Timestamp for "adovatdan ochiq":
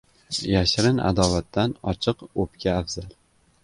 1.11-2.27